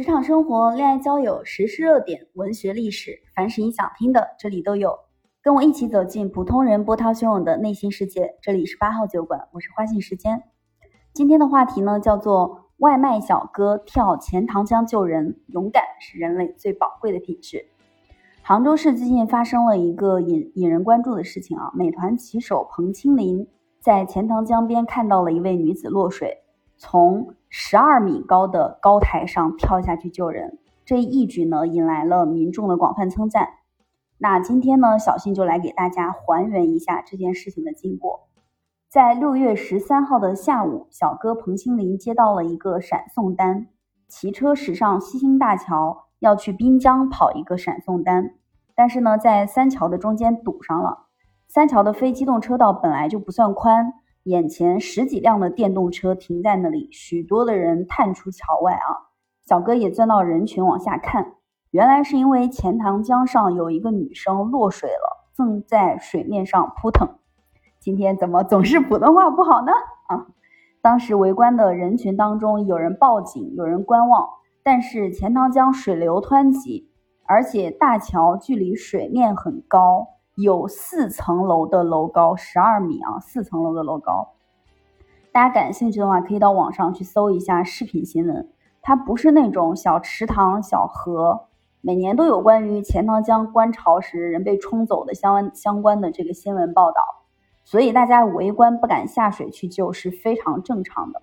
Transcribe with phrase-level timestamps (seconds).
[0.00, 4.98] 职场生活、恋爱交友、时事热点、文学历史，凡是你想听的，这里都有。
[5.42, 8.34] 跟我一起走进普通人波涛汹涌的内心世界。
[8.40, 10.42] 这里是八号酒馆，我是花信时间。
[11.12, 17.66] 今天的话题呢，叫做外卖小哥跳钱塘江救人，勇敢是人类最宝贵的品质。
[18.40, 23.46] 杭州市最近发生了一个引引人关注的事情啊，美团骑手彭清林
[23.82, 26.38] 在钱塘江边看到了一位女子落水。
[26.78, 33.48] 从十二米高的高台上跳下去救人，这一举呢引来了民众的广泛称赞。
[34.18, 38.28] 那今天呢，小新就来给大家还原一下这件事情的经过。
[38.88, 43.66] 在六月十三号的下午，小哥彭清林接到了一个闪送单，
[44.06, 48.34] 骑车驶上西兴大桥，要去滨江跑一个闪送单，
[48.76, 51.06] 但是呢，在三桥的中间堵上了。
[51.48, 53.92] 三桥的非机动车道本来就不算宽。
[54.24, 59.08] 眼前十几辆的电动车停在那里，许多的人探出桥外啊，
[59.46, 61.34] 小哥也钻到人群往下看。
[61.70, 67.08] 原来是因为钱塘江上有一个女生落水了，正在水面上扑腾。
[67.78, 69.72] 今天怎么总是普通话不好呢？
[70.08, 70.26] 啊，
[70.82, 74.28] 当时围观的人群当中，有人报警，有人观望。
[74.62, 76.90] 但是钱塘江水流湍急，
[77.24, 80.06] 而且大桥距离水面很高。
[80.40, 84.30] 有四层楼的楼高，十二米啊，四层楼的楼高。
[85.32, 88.48] 大家感兴趣的话，可以到网上去搜一下视频新闻。
[88.82, 91.48] 它不是那种小池塘、小河，
[91.82, 97.02] 每年都有关于钱塘江观潮时人被冲走的相相关的这个新闻报道，
[97.62, 101.20] 所以大家围观不敢下水去救是非常正常的。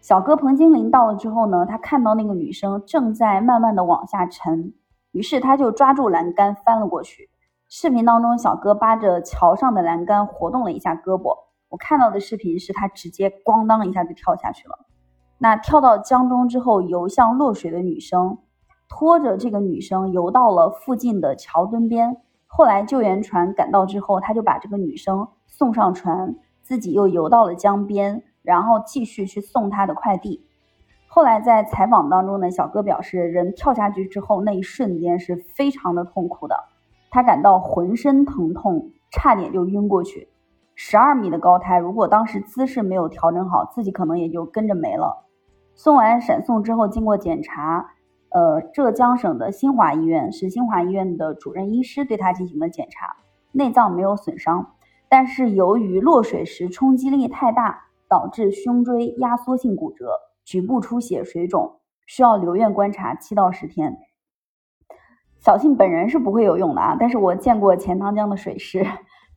[0.00, 4.72] 小哥彭金林到了之后呢，他看到那个女生正在慢慢的往下沉，
[5.12, 7.28] 于是他就抓住栏杆翻了过去。
[7.76, 11.36] 视频当中，小哥扒着桥上的栏杆活动了一下胳膊。
[11.68, 14.78] 我看到的视频是他直接咣当一下就跳下去了。
[15.38, 18.38] 那跳到江中之后，游向落水的女生，
[18.88, 22.16] 拖着这个女生游到了附近的桥墩边。
[22.46, 30.46] 后来救援船赶到之后，他就把这个女生送上船，自己又游到了江边，然后继续去送她的快递。
[31.08, 36.54] 后来在采访当中呢，小哥表示，人跳下去之后那一瞬间是非常的痛苦的。
[37.14, 40.28] 他感到浑身疼痛，差点就晕过去。
[40.74, 45.24] 十二米的高台，如果当时姿势没有调整好，自己可能也就跟着没了。
[45.76, 47.88] 送完闪送之后，经过检查，
[48.30, 53.14] 呃，浙江省的新华医院是新华医院的主任医师对他进行了检查，
[53.52, 54.72] 内脏没有损伤，
[55.08, 60.08] 但是由于落水时冲击力太大，导致胸椎压缩性骨折、
[60.44, 61.76] 局部出血、水肿，
[62.06, 63.98] 需要留院观察七到十天。
[65.44, 68.86] 小庆本人是不会游泳的啊，但是我见过钱塘江的水势，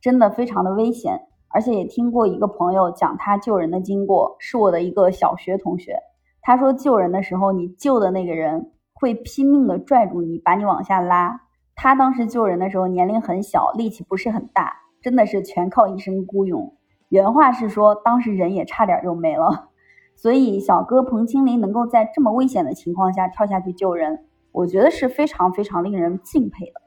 [0.00, 1.20] 真的非常的危险，
[1.50, 5.98] 而且也听过一个朋友讲他救人的经过，是我的一个小学同学，
[6.40, 11.42] 他说救人的时候，你救的那个人会拼命的拽住你，把你往下拉。
[11.74, 16.74] 他当时救人的时候年龄很小，力气不是很大，真的是全靠一身孤勇。
[17.10, 19.68] 原话是说，当时人也差点就没了。
[20.16, 24.24] 所以小哥彭清林能够在这么危险的情况下跳下去救人。
[24.52, 26.82] 我觉得是非常非常令人敬佩的。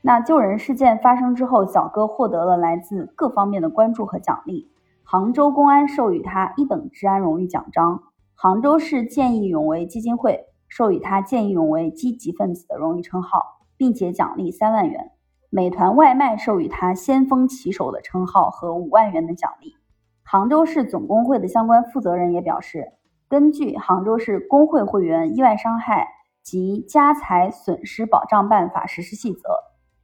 [0.00, 4.70] 那救人事件发生之后，小哥获得了来自各方面的关注和奖励。
[5.02, 8.02] 杭州公安授予他一等治安荣誉奖章，
[8.34, 15.10] 杭州市见义勇为基金会授予他见义勇为积极分子的荣誉称号，并且奖励三万元。
[15.50, 19.74] 美团外卖授予他先锋骑手的称号和五万元的奖励。
[20.22, 22.92] 杭州市总工会的相关负责人也表示，
[23.28, 26.06] 根据杭州市工会会员意外伤害。
[26.42, 29.48] 及家财损失保障办法实施细则，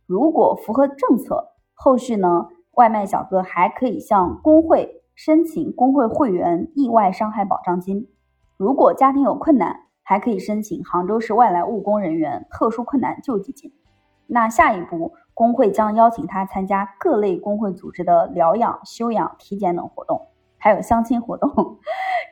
[0.07, 8.09] 如果符合政策，后续呢，外卖小哥还可以向工会申请工会会员意外伤害保障金。
[8.57, 13.73] 如果家庭有困难，还可以申请杭州市外来务工人员特殊困难救济金。
[14.27, 20.29] 那下一步，工会将邀请他参加各类工会组织的疗养、休养、体检等活动。
[20.57, 21.51] 还有相亲活动，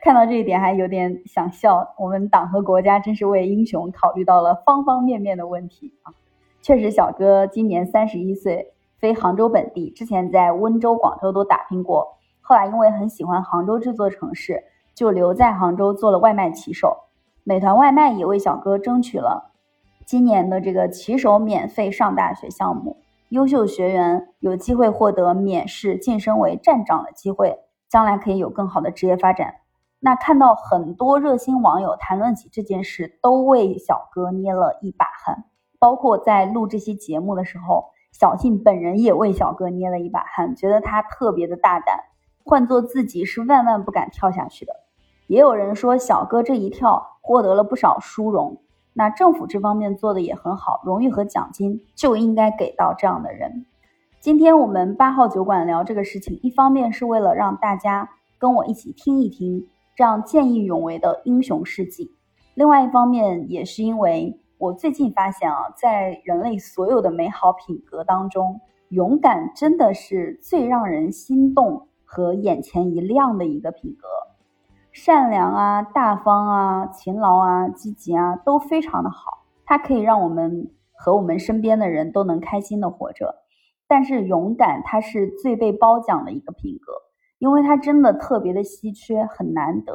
[0.03, 1.95] 看到这一点还有点想笑。
[1.97, 6.11] 我们党和国家真是为英雄考虑到了方方面面的问题啊！
[6.61, 12.17] 确实，小哥今年三十一岁，非杭州本地，之前在温州、广州都打拼过。
[12.41, 16.97] 后来因为很喜欢杭州这座城市，就留在杭州做了外卖骑手。
[17.45, 19.53] 美团外卖也为小哥争取了
[20.05, 22.97] 今年的这个骑手免费上大学项目，
[23.29, 27.59] 优秀学员有机会获得免试晋升为站长的机会。
[27.89, 29.53] 将来可以有更好的职业发展。
[30.05, 35.45] 那看到很多热心网友谈论起这件事，都为小哥捏了一把汗。
[35.79, 42.01] 包括在录这期节目的时候，小信本人也为小哥捏了一把汗，觉得他特别的大胆。
[42.43, 44.73] 换做自己是万万不敢跳下去的。
[45.27, 48.57] 也有人说，小哥这一跳获得了不少殊荣。
[48.91, 53.65] 那政府这方面做的也很好，荣誉和奖金就应该给到这样的人。
[54.19, 62.11] 今天我们八号酒馆聊这个事情，一方面是为了让大家跟我一起听一听这样见义勇为的英雄事迹，
[62.55, 68.59] 另外一方面也是因为我最近发现啊，在人类所有的美好品格当中，
[68.89, 74.07] 勇敢真的是最让人心动和眼前一亮的一个品格。
[74.91, 79.43] 善良啊，大方啊，勤劳啊，积极啊，都非常的好。
[79.65, 83.35] 它可以让我们和我们身边的人都能开心的活着。
[83.87, 86.93] 但是勇敢，它是最被褒奖的一个品格，
[87.43, 89.93] 因为它真的特别的稀缺，很难得。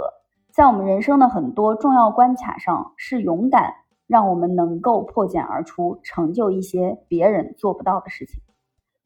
[0.53, 3.73] 在我们人生的很多重要关卡上，是勇敢
[4.07, 8.43] 让我们能够破茧而出，成就一些别人做不到的事情。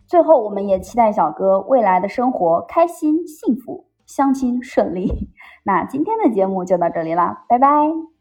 [0.08, 3.86] 最后，我们也期待小哥未来的生活开心幸福。
[4.06, 5.30] 相亲顺利，
[5.62, 8.11] 那今天的节目就到这里啦，拜拜。